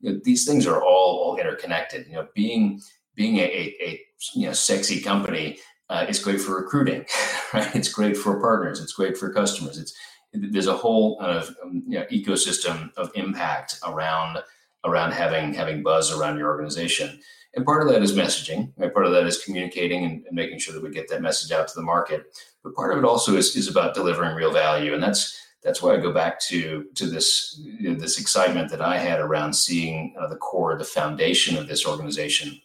[0.03, 2.05] you know, these things are all, all interconnected.
[2.07, 2.81] You know, being
[3.15, 4.01] being a, a, a
[4.35, 5.57] you know sexy company
[5.89, 7.05] uh, is great for recruiting,
[7.53, 7.73] right?
[7.75, 8.81] It's great for partners.
[8.81, 9.77] It's great for customers.
[9.77, 9.93] It's
[10.33, 14.39] there's a whole kind of um, you know, ecosystem of impact around
[14.83, 17.19] around having having buzz around your organization.
[17.55, 18.73] And part of that is messaging.
[18.77, 18.93] Right?
[18.93, 21.67] Part of that is communicating and, and making sure that we get that message out
[21.67, 22.25] to the market.
[22.63, 24.95] But part of it also is, is about delivering real value.
[24.95, 28.81] And that's that's why I go back to to this you know, this excitement that
[28.81, 32.59] I had around seeing uh, the core, the foundation of this organization.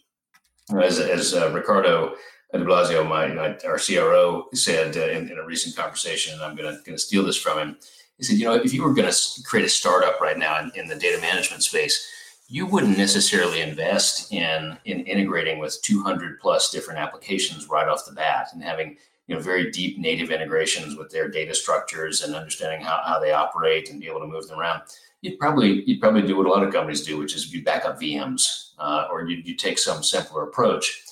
[0.81, 2.15] As as uh, Riccardo
[2.53, 6.55] Di Blasio, my, my our CRO, said uh, in, in, a recent conversation, and I'm
[6.55, 7.77] going to steal this from him.
[8.17, 10.71] He said, you know, if you were going to create a startup right now in,
[10.75, 12.07] in the data management space,
[12.47, 18.11] you wouldn't necessarily invest in in integrating with 200 plus different applications right off the
[18.11, 18.97] bat and having
[19.29, 23.31] you know very deep native integrations with their data structures and understanding how, how they
[23.31, 24.81] operate and be able to move them around
[25.21, 27.85] you'd probably you'd probably do what a lot of companies do which is you back
[27.85, 31.03] up vms uh, or you, you take some simpler approach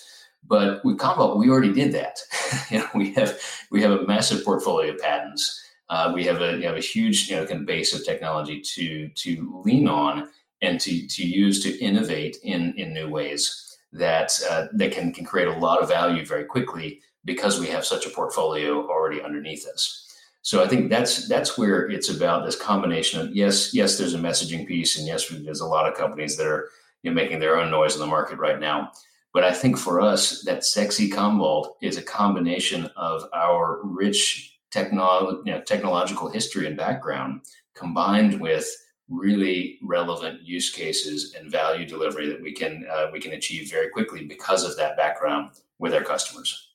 [0.50, 2.20] but with Commvault, we already did that.
[2.72, 3.38] you know, we have
[3.70, 5.62] we have a massive portfolio of patents.
[5.90, 8.62] Uh, we have a you know, a huge you know kind of base of technology
[8.62, 10.30] to to lean on
[10.62, 15.26] and to to use to innovate in in new ways that uh, that can can
[15.26, 19.68] create a lot of value very quickly because we have such a portfolio already underneath
[19.68, 20.04] us.
[20.42, 24.18] So I think that's that's where it's about this combination of yes, yes, there's a
[24.20, 26.70] messaging piece, and yes, there's a lot of companies that are
[27.04, 28.92] you know, making their own noise in the market right now.
[29.34, 35.46] But I think for us, that sexy Commvault is a combination of our rich technolo-
[35.46, 37.42] you know, technological history and background
[37.76, 38.68] combined with
[39.10, 43.90] really relevant use cases and value delivery that we can uh, we can achieve very
[43.90, 46.68] quickly because of that background with our customers.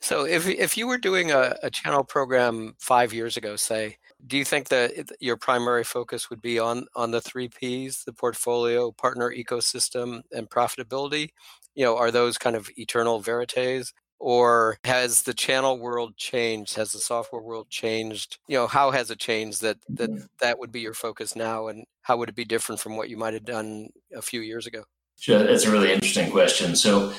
[0.00, 4.36] So if if you were doing a, a channel program five years ago, say, do
[4.36, 8.92] you think that your primary focus would be on on the three Ps, the portfolio,
[8.92, 11.30] partner ecosystem, and profitability?
[11.74, 16.76] You know, are those kind of eternal verities, or has the channel world changed?
[16.76, 18.38] Has the software world changed?
[18.48, 20.24] You know, how has it changed that that mm-hmm.
[20.40, 23.18] that would be your focus now, and how would it be different from what you
[23.18, 24.84] might have done a few years ago?
[25.20, 26.74] Sure, that's a really interesting question.
[26.74, 27.12] So.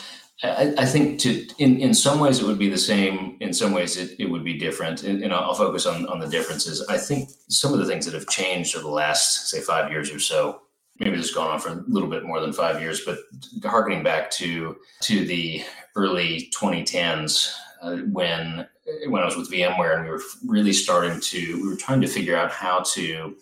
[0.44, 3.38] I, I think to in, in some ways it would be the same.
[3.40, 5.04] In some ways it, it would be different.
[5.04, 6.86] And, and I'll focus on, on the differences.
[6.90, 10.12] I think some of the things that have changed over the last, say, five years
[10.12, 10.60] or so
[11.00, 13.20] maybe this has gone on for a little bit more than five years, but
[13.64, 15.64] harkening back to to the
[15.96, 18.68] early 2010s uh, when
[19.08, 22.08] when I was with VMware and we were really starting to we were trying to
[22.08, 23.36] figure out how to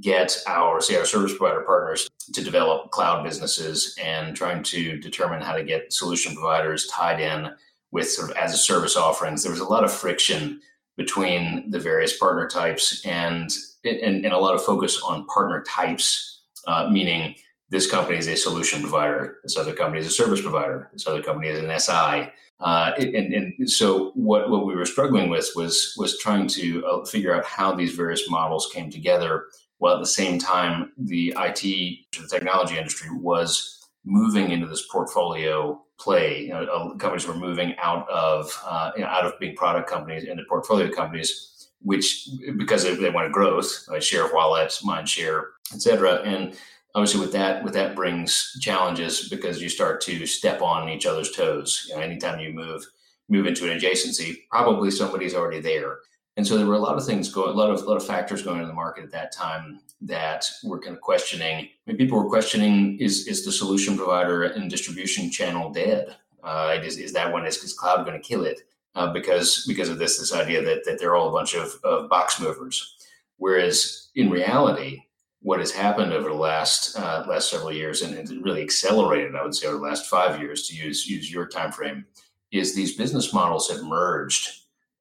[0.00, 5.42] get our say our service provider partners to develop cloud businesses and trying to determine
[5.42, 7.50] how to get solution providers tied in
[7.92, 9.42] with sort of as a service offerings.
[9.42, 10.60] There was a lot of friction
[10.96, 13.50] between the various partner types and
[13.84, 17.34] and, and a lot of focus on partner types uh, meaning
[17.70, 21.22] this company is a solution provider, this other company is a service provider, this other
[21.22, 22.32] company is an SI.
[22.60, 27.04] Uh, and, and, so what, what we were struggling with was was trying to uh,
[27.06, 29.46] figure out how these various models came together,
[29.78, 35.80] while at the same time the IT, the technology industry was moving into this portfolio
[35.98, 36.42] play.
[36.42, 39.88] You know, uh, companies were moving out of uh, you know, out of big product
[39.88, 46.22] companies into portfolio companies, which because they, wanted growth, share of wallet, mind share, etc.
[46.22, 46.56] And
[46.94, 51.32] obviously, with that, with that brings challenges because you start to step on each other's
[51.32, 51.86] toes.
[51.88, 52.86] You know, anytime you move
[53.28, 55.98] move into an adjacency, probably somebody's already there.
[56.36, 58.06] And so there were a lot of things going, a lot of a lot of
[58.06, 61.56] factors going in the market at that time that were kind of questioning.
[61.58, 66.16] I mean, people were questioning: is is the solution provider and distribution channel dead?
[66.42, 68.62] Uh, is, is that one is, is cloud going to kill it?
[68.94, 72.08] Uh, because because of this this idea that that they're all a bunch of, of
[72.08, 72.96] box movers.
[73.36, 75.02] Whereas in reality,
[75.42, 79.54] what has happened over the last uh, last several years, and really accelerated, I would
[79.54, 82.04] say, over the last five years, to use use your time frame,
[82.52, 84.48] is these business models have merged.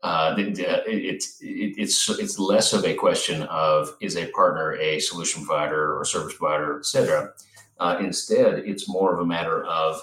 [0.02, 4.99] Uh, it, it, it, it's it's less of a question of is a partner a
[4.99, 7.34] solution provider or service provider, et cetera.
[7.80, 10.02] Uh, instead, it's more of a matter of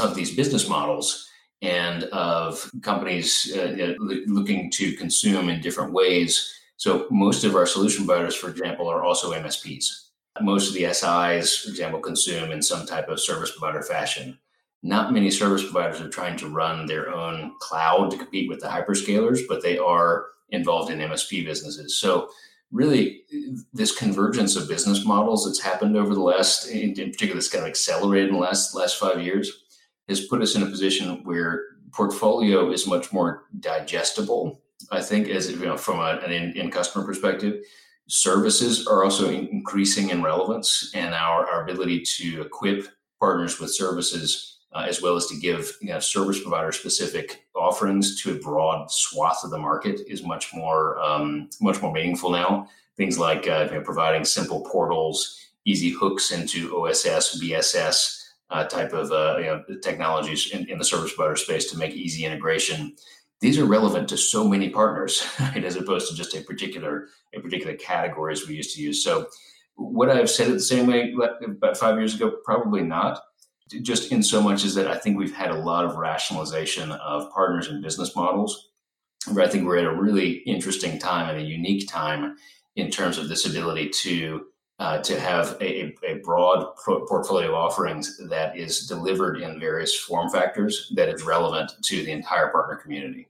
[0.00, 1.28] of these business models
[1.62, 8.06] and of companies uh, looking to consume in different ways so most of our solution
[8.06, 10.10] providers, for example, are also MSPs.
[10.40, 14.38] Most of the SIs, for example, consume in some type of service provider fashion.
[14.84, 18.68] Not many service providers are trying to run their own cloud to compete with the
[18.68, 21.98] hyperscalers, but they are involved in MSP businesses.
[21.98, 22.30] So
[22.70, 23.22] really
[23.72, 27.68] this convergence of business models that's happened over the last in particular that's kind of
[27.68, 29.64] accelerated in the last last five years
[30.06, 31.62] has put us in a position where
[31.92, 34.60] portfolio is much more digestible
[34.90, 37.64] I think, as you know, from a, an in, customer perspective,
[38.06, 42.88] services are also increasing in relevance, and our, our ability to equip
[43.18, 48.22] partners with services, uh, as well as to give you know, service provider specific offerings
[48.22, 52.68] to a broad swath of the market, is much more um, much more meaningful now.
[52.96, 58.14] Things like uh, you know, providing simple portals, easy hooks into OSS, BSS.
[58.50, 61.92] Uh, type of uh, you know, technologies in, in the service provider space to make
[61.92, 62.96] easy integration
[63.40, 67.40] these are relevant to so many partners, right, as opposed to just a particular a
[67.40, 69.02] particular categories we used to use.
[69.02, 69.26] So,
[69.76, 72.38] would I have said it the same way about five years ago?
[72.44, 73.20] Probably not.
[73.82, 77.30] Just in so much as that I think we've had a lot of rationalization of
[77.30, 78.70] partners and business models.
[79.32, 82.36] Where I think we're at a really interesting time and a unique time
[82.76, 84.46] in terms of this ability to
[84.78, 90.30] uh, to have a, a broad portfolio of offerings that is delivered in various form
[90.30, 93.28] factors that is relevant to the entire partner community.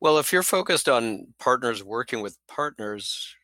[0.00, 3.36] Well, if you're focused on partners working with partners,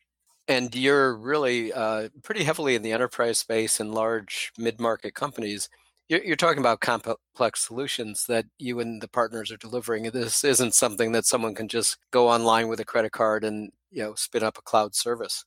[0.49, 5.69] and you're really uh, pretty heavily in the enterprise space and large mid-market companies,
[6.09, 10.09] you're, you're, talking about complex solutions that you and the partners are delivering.
[10.11, 14.01] This isn't something that someone can just go online with a credit card and you
[14.01, 15.45] know spin up a cloud service.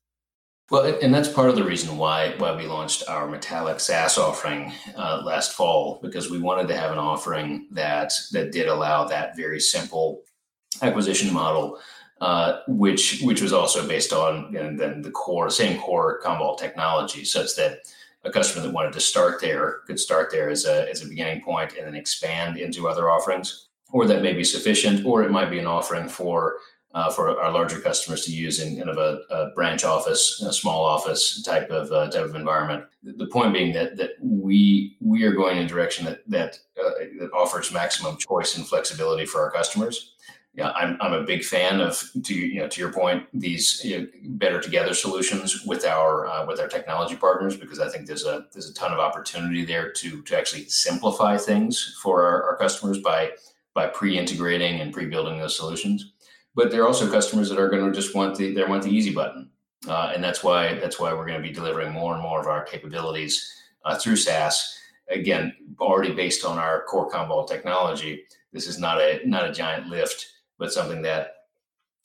[0.73, 4.73] Well, and that's part of the reason why why we launched our Metallic SaaS offering
[4.97, 9.37] uh, last fall because we wanted to have an offering that that did allow that
[9.37, 10.23] very simple
[10.81, 11.79] acquisition model,
[12.23, 17.23] uh, which which was also based on and then the core same core Commvault technology,
[17.23, 17.81] such that
[18.25, 21.43] a customer that wanted to start there could start there as a as a beginning
[21.43, 25.51] point and then expand into other offerings, or that may be sufficient, or it might
[25.51, 26.57] be an offering for
[26.95, 30.53] uh, for our larger customers to use in kind of a, a branch office, a
[30.53, 32.85] small office type of uh, type of environment.
[33.03, 36.91] The point being that that we we are going in a direction that that uh,
[37.21, 40.15] that offers maximum choice and flexibility for our customers.
[40.55, 44.01] Yeah, I'm, I'm a big fan of to you know to your point these you
[44.01, 48.27] know, better together solutions with our uh, with our technology partners because I think there's
[48.27, 52.57] a there's a ton of opportunity there to to actually simplify things for our, our
[52.59, 53.33] customers by
[53.73, 56.12] by pre-integrating and pre-building those solutions.
[56.55, 58.95] But there are also customers that are going to just want the they want the
[58.95, 59.51] easy button,
[59.89, 62.47] uh, and that's why that's why we're going to be delivering more and more of
[62.47, 63.51] our capabilities
[63.85, 64.79] uh, through SaaS.
[65.09, 68.25] Again, already based on our core Commvault technology.
[68.53, 70.27] This is not a not a giant lift,
[70.59, 71.37] but something that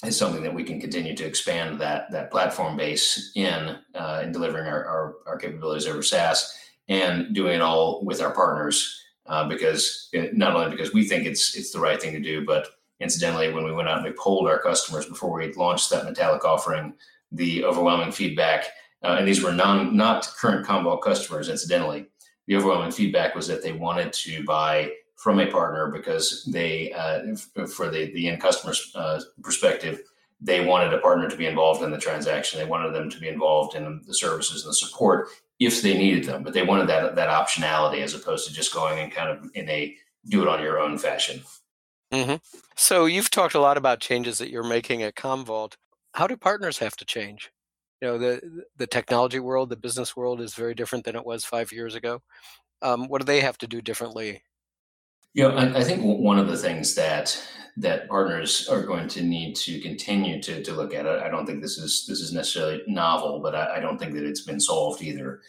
[0.05, 4.31] is something that we can continue to expand that that platform base in uh, in
[4.31, 9.47] delivering our, our, our capabilities over SaaS and doing it all with our partners uh,
[9.47, 12.67] because it, not only because we think it's it's the right thing to do, but
[12.99, 16.45] incidentally, when we went out and we polled our customers before we launched that metallic
[16.45, 16.93] offering,
[17.31, 18.65] the overwhelming feedback,
[19.03, 22.07] uh, and these were non not current Commvault customers, incidentally,
[22.47, 27.35] the overwhelming feedback was that they wanted to buy from a partner because they, uh,
[27.67, 30.01] for the the end customer's uh, perspective,
[30.39, 32.59] they wanted a partner to be involved in the transaction.
[32.59, 35.29] They wanted them to be involved in the services and the support
[35.59, 38.99] if they needed them, but they wanted that that optionality as opposed to just going
[38.99, 39.95] and kind of in a
[40.29, 41.41] do it on your own fashion.
[42.13, 42.35] Mm-hmm.
[42.75, 45.75] So you've talked a lot about changes that you're making at Commvault.
[46.13, 47.51] How do partners have to change?
[48.01, 51.43] You know, the the technology world, the business world is very different than it was
[51.43, 52.21] five years ago.
[52.81, 54.43] Um, what do they have to do differently?
[55.33, 57.39] You know, I, I, think one of the things that
[57.77, 61.07] that partners are going to need to continue to, to look at.
[61.07, 64.13] I, I don't think this is this is necessarily novel, but I, I don't think
[64.13, 65.41] that it's been solved either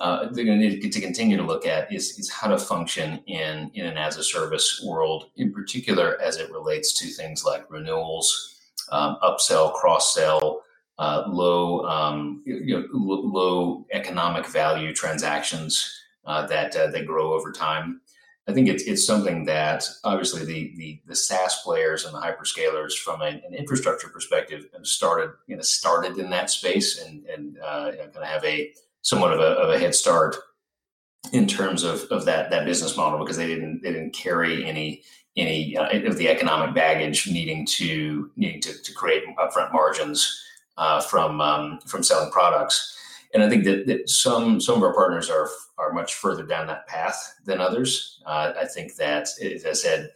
[0.00, 3.20] uh, they're going to need to continue to look at is, is how to function
[3.26, 7.68] in, in an as a service world, in particular as it relates to things like
[7.70, 8.60] renewals,
[8.92, 10.62] um, upsell, cross sell,
[10.98, 17.52] uh, low um, you know, low economic value transactions uh, that uh, that grow over
[17.52, 18.00] time.
[18.48, 22.94] I think it's, it's something that obviously the, the, the SaaS players and the hyperscalers
[22.94, 27.58] from an, an infrastructure perspective have started you know started in that space and and
[27.60, 28.72] uh, kind of have a
[29.08, 30.36] somewhat of a, of a head start
[31.32, 35.02] in terms of, of that that business model because they didn't they didn't carry any
[35.36, 40.44] any uh, of the economic baggage needing to needing to, to create upfront margins
[40.76, 42.96] uh, from um, from selling products.
[43.34, 45.48] And I think that, that some some of our partners are
[45.78, 48.20] are much further down that path than others.
[48.26, 50.10] Uh, I think that, as I said,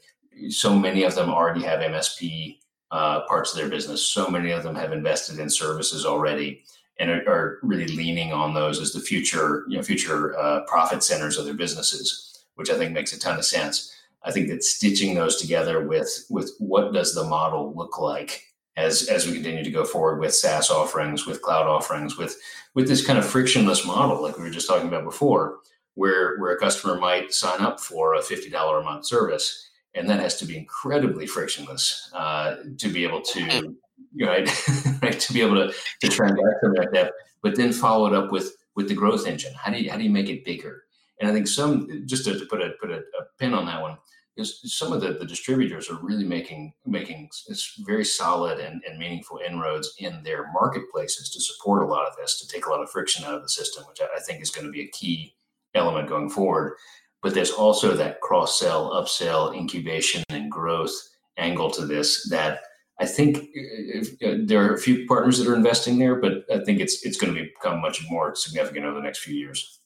[0.50, 2.58] so many of them already have MSP
[2.90, 4.04] uh, parts of their business.
[4.04, 6.62] So many of them have invested in services already
[7.02, 11.02] and are, are, really leaning on those as the future, you know, future uh, profit
[11.02, 13.92] centers of their businesses, which I think makes a ton of sense.
[14.22, 18.44] I think that stitching those together with with what does the model look like
[18.76, 22.40] as as we continue to go forward with SaaS offerings, with cloud offerings, with
[22.74, 25.58] with this kind of frictionless model, like we were just talking about before,
[25.94, 30.08] where where a customer might sign up for a fifty dollar a month service, and
[30.08, 33.74] that has to be incredibly frictionless uh, to be able to
[34.20, 34.48] right,
[35.02, 38.56] right, to be able to, to transact like that, but then follow it up with
[38.74, 39.52] with the growth engine.
[39.54, 40.84] How do you how do you make it bigger?
[41.20, 43.96] And I think some just to, put a put a, a, pin on that one
[44.36, 48.98] is some of the, the distributors are really making making it's very solid and, and
[48.98, 52.82] meaningful inroads in their marketplaces to support a lot of this, to take a lot
[52.82, 55.34] of friction out of the system, which I think is going to be a key
[55.74, 56.74] element going forward.
[57.22, 60.92] But there's also that cross sell, upsell, incubation, and growth
[61.36, 62.62] angle to this that
[63.02, 66.62] I think if, uh, there are a few partners that are investing there, but I
[66.62, 69.80] think it's it's going to become much more significant over the next few years.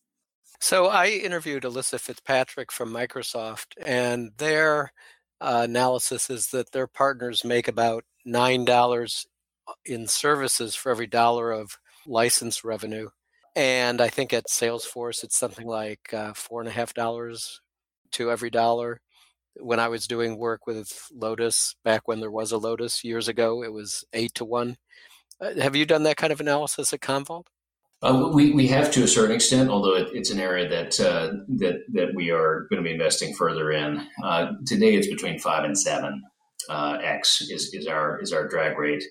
[0.60, 4.92] So I interviewed Alyssa Fitzpatrick from Microsoft, and their
[5.40, 9.26] uh, analysis is that their partners make about nine dollars
[9.86, 13.08] in services for every dollar of license revenue,
[13.54, 17.62] and I think at Salesforce it's something like uh, four and a half dollars
[18.12, 19.00] to every dollar
[19.60, 23.62] when I was doing work with Lotus back when there was a Lotus years ago,
[23.62, 24.76] it was eight to one.
[25.40, 27.46] Uh, have you done that kind of analysis at Commvault?
[28.02, 31.32] Uh, we, we have to a certain extent, although it, it's an area that uh,
[31.48, 34.06] that that we are going to be investing further in.
[34.22, 36.22] Uh, today, it's between five and seven
[36.68, 39.02] uh, x is, is our is our drag rate.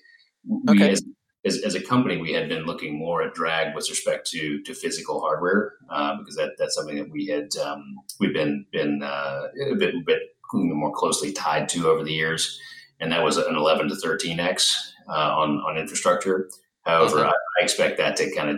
[0.46, 0.90] We, okay.
[0.92, 1.02] As,
[1.44, 4.74] as, as, a company, we had been looking more at drag with respect to to
[4.74, 9.50] physical hardware uh, because that, that's something that we had um, we've been been a
[9.76, 10.22] bit a bit
[10.52, 12.60] more closely tied to over the years,
[13.00, 16.50] and that was an 11 to 13x uh, on on infrastructure.
[16.84, 17.28] However, mm-hmm.
[17.28, 18.56] I, I, expect that to kind of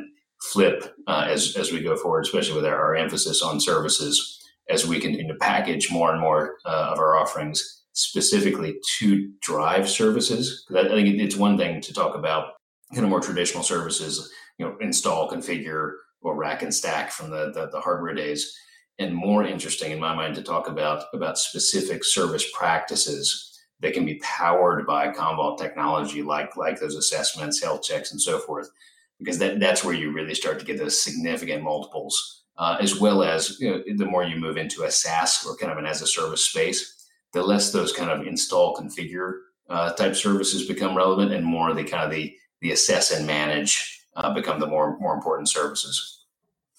[0.53, 4.87] flip uh, as as we go forward, especially with our, our, emphasis on services as
[4.87, 10.67] we continue to package more and more uh, of our offerings specifically to drive services.
[10.75, 12.53] I think it's one thing to talk about
[12.93, 17.51] kind of more traditional services, you know, install, configure, or rack and stack from the,
[17.53, 18.57] the, the hardware days
[18.99, 23.49] and more interesting in my mind to talk about about specific service practices
[23.81, 28.39] that can be powered by Commvault technology, like like those assessments, health checks, and so
[28.39, 28.71] forth,
[29.19, 33.23] because that that's where you really start to get those significant multiples, uh, as well
[33.23, 36.03] as you know, the more you move into a SaaS or kind of an as
[36.03, 41.33] a service space, the less those kind of install configure uh, type services become relevant,
[41.33, 45.15] and more the kind of the the assess and manage uh, become the more more
[45.15, 46.25] important services.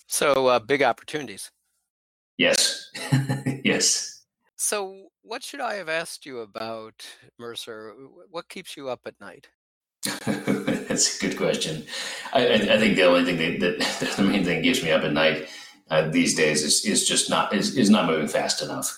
[0.08, 1.52] So uh, big opportunities.
[3.64, 4.24] Yes.
[4.56, 7.06] So what should I have asked you about
[7.38, 7.94] Mercer?
[8.30, 9.48] What keeps you up at night?
[10.26, 11.86] That's a good question.
[12.34, 15.14] I, I, think the only thing that, that, the main thing keeps me up at
[15.14, 15.50] night
[15.90, 18.98] uh, these days is, is just not is, is not moving fast enough.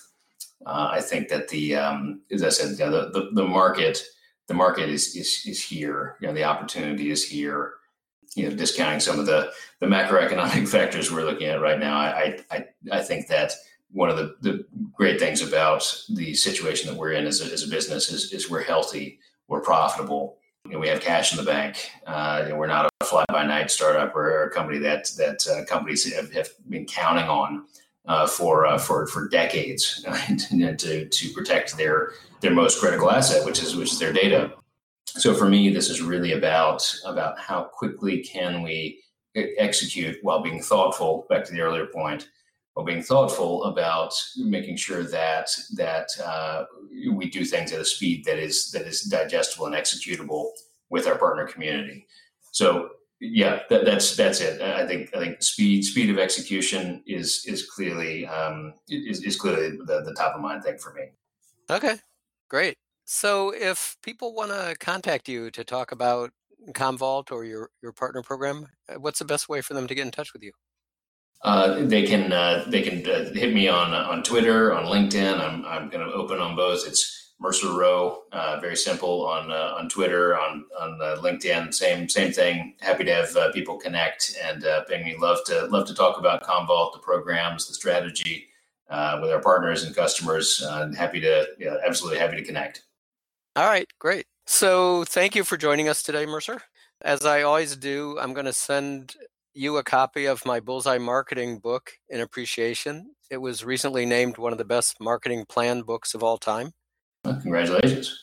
[0.64, 4.02] Uh, I think that the um, as I said, you know, the, the, the market
[4.48, 6.16] the market is is is here.
[6.20, 7.74] You know, the opportunity is here.
[8.34, 12.38] You know, discounting some of the the macroeconomic factors we're looking at right now, I
[12.50, 13.52] I I think that
[13.92, 17.62] one of the, the great things about the situation that we're in as a, as
[17.62, 20.38] a business is, is we're healthy, we're profitable,
[20.72, 21.90] know, we have cash in the bank.
[22.06, 26.12] Uh, we're not a fly by night startup or a company that that uh, companies
[26.12, 27.64] have, have, been counting on
[28.06, 30.02] uh, for uh, for for decades
[30.78, 34.52] to to protect their their most critical asset, which is which is their data.
[35.06, 39.00] So for me, this is really about about how quickly can we
[39.34, 41.26] execute while being thoughtful.
[41.28, 42.28] Back to the earlier point,
[42.74, 46.64] while being thoughtful about making sure that that uh,
[47.12, 50.50] we do things at a speed that is that is digestible and executable
[50.90, 52.06] with our partner community.
[52.52, 54.60] So yeah, that, that's that's it.
[54.60, 59.76] I think I think speed speed of execution is is clearly um, is, is clearly
[59.84, 61.04] the, the top of mind thing for me.
[61.70, 61.96] Okay,
[62.48, 62.76] great.
[63.04, 66.30] So if people want to contact you to talk about
[66.70, 70.06] Commvault or your your partner program, uh, what's the best way for them to get
[70.06, 70.52] in touch with you?
[71.42, 75.40] Uh, they can uh, they can uh, hit me on on Twitter, on LinkedIn.
[75.40, 76.86] I'm I'm going to open on both.
[76.86, 81.74] It's Mercer Rowe, uh, very simple on uh, on Twitter, on on LinkedIn.
[81.74, 82.74] Same same thing.
[82.80, 85.16] Happy to have people connect and ping me.
[85.18, 88.48] Love to love to talk about Commvault, the programs, the strategy
[88.88, 90.64] with our partners and customers.
[90.96, 92.84] Happy to yeah, absolutely happy to connect.
[93.56, 94.26] All right, great.
[94.46, 96.62] So thank you for joining us today, Mercer.
[97.00, 99.16] As I always do, I'm going to send
[99.54, 103.14] you a copy of my Bullseye Marketing book in appreciation.
[103.30, 106.72] It was recently named one of the best marketing plan books of all time.
[107.24, 108.18] Well, congratulations.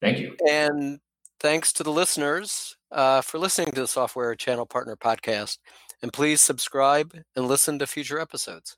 [0.00, 0.36] Thank you.
[0.48, 1.00] And
[1.40, 5.58] thanks to the listeners uh, for listening to the Software Channel Partner podcast.
[6.02, 8.76] And please subscribe and listen to future episodes.